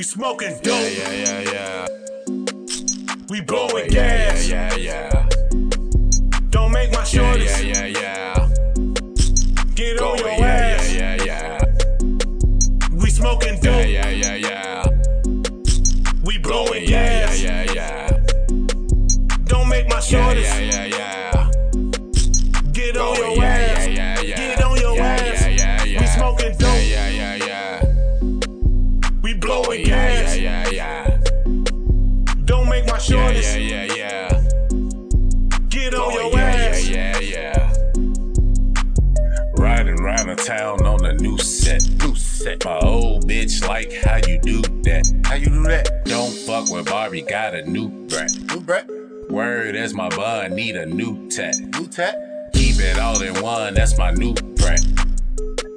[0.00, 0.80] We smoking dope.
[0.80, 1.86] Yeah, yeah, yeah, yeah.
[3.28, 4.48] We blowing gas.
[4.48, 5.28] yeah, yeah, yeah.
[6.48, 7.79] Don't make my shorties yeah, yeah, yeah.
[40.44, 41.82] Town on a new set.
[42.02, 42.64] New set.
[42.64, 45.22] My old bitch like how you do that.
[45.24, 46.04] How you do that?
[46.04, 48.30] Don't fuck with Barbie, got a new brat.
[48.48, 48.88] New brat,
[49.28, 51.54] Word as my bud, need a new tat.
[51.58, 52.50] new tat.
[52.54, 54.80] Keep it all in one, that's my new brat.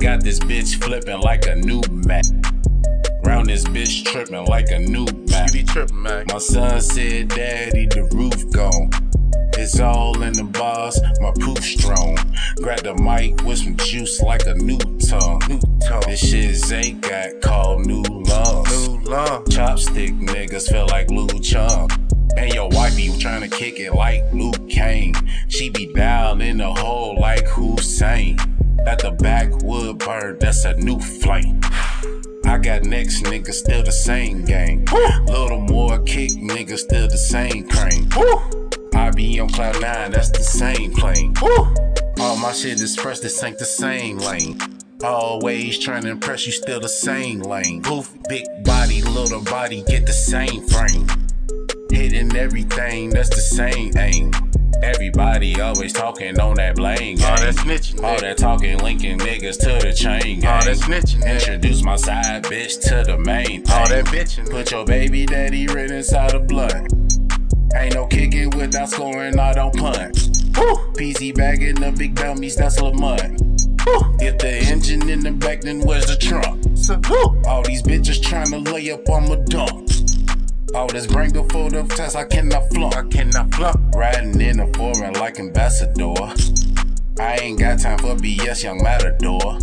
[0.00, 2.26] Got this bitch flipping like a new mat.
[3.24, 5.52] Round this bitch tripping like a new Mac.
[5.54, 6.24] You be tripping, man.
[6.28, 8.90] My son said, Daddy, the roof gone.
[9.62, 12.18] It's all in the bars, my proof strong.
[12.56, 15.40] Grab the mic with some juice like a new tongue.
[15.48, 16.02] New tongue.
[16.04, 18.88] This shit Zay got called new lungs.
[18.88, 19.44] New long.
[19.44, 21.88] Chopstick niggas feel like Lou Chung.
[22.36, 25.14] And your wifey tryna kick it like Luke Kane.
[25.46, 28.38] She be down in the hole like Hussein.
[28.84, 31.60] At the backwood bird, that's a new flame.
[32.44, 34.86] I got next niggas still the same gang.
[35.26, 38.08] Little more kick niggas still the same cream.
[38.10, 38.61] I
[39.12, 41.34] be on cloud nine, that's the same plane.
[42.20, 44.58] All my shit is fresh, this ain't the same lane.
[45.04, 47.82] Always trying to impress you, still the same lane.
[47.82, 51.06] Poof, big body, little body, get the same frame.
[51.90, 54.30] Hitting everything, that's the same aim.
[54.82, 57.18] Everybody always talking on that blame.
[57.22, 60.40] All that snitching, All that talking, linking niggas to the chain.
[60.40, 60.52] Gang.
[60.52, 61.34] All that snitching, nigga.
[61.34, 63.62] Introduce my side bitch to the main.
[63.70, 64.04] All thing.
[64.04, 64.50] that bitching.
[64.50, 66.88] Put your baby daddy right inside the blood.
[67.74, 68.06] Ain't no
[68.62, 70.14] without scoring, I don't punt.
[70.94, 73.40] PZ bagging the big dummies, that's Lamont.
[74.22, 76.62] If the engine in the back, then where's the trunk?
[76.76, 77.46] Salute.
[77.46, 79.90] All these bitches trying to lay up on my dump.
[80.74, 82.96] All this bring the photo test, I cannot flunk.
[82.96, 83.76] I cannot flunk.
[83.96, 86.14] Riding in a foreign like ambassador.
[87.18, 89.58] I ain't got time for BS, young matador.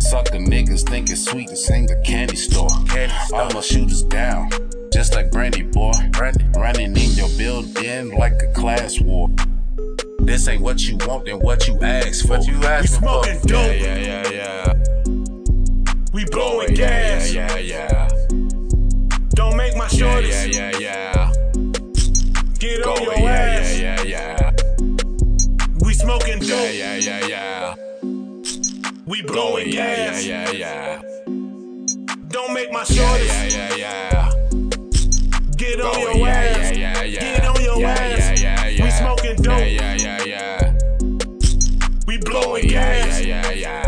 [0.00, 2.68] Sucker niggas think it's sweet to sing a candy store.
[2.88, 3.42] Candy store.
[3.42, 4.50] I'ma shoot us down,
[5.06, 5.92] just like Brandy boy.
[6.10, 6.44] Brandy.
[6.58, 9.30] Running in your building like a class war.
[10.18, 12.38] This ain't what you want and what you asked for.
[12.38, 13.22] What you ask We asking for?
[13.24, 13.80] smoking dope.
[13.80, 14.72] Yeah, yeah, yeah,
[16.12, 16.26] We yeah.
[16.32, 17.32] blowing gas.
[17.32, 18.08] Yeah, yeah, yeah.
[19.36, 21.32] Don't make my Yeah, shorties yeah, yeah, yeah.
[22.58, 23.78] get on your yeah, ass.
[23.78, 24.50] yeah, yeah, yeah.
[25.84, 26.74] We smoking dope.
[26.74, 27.74] yeah, yeah, yeah.
[29.06, 30.26] We blowing yeah, gas.
[30.26, 31.02] yeah, yeah, yeah.
[32.28, 34.45] Don't make my Yeah, yeah, yeah, yeah.
[35.66, 36.76] Get on Going, your yeah, ass.
[36.76, 37.20] yeah, yeah, yeah.
[37.20, 38.40] Get on your yeah, ass.
[38.40, 38.84] Yeah, yeah, yeah.
[38.84, 39.58] We smoking dope.
[39.58, 40.72] Yeah, yeah, yeah, yeah.
[42.06, 43.20] We blowing gas.
[43.24, 43.85] yeah, yeah, yeah.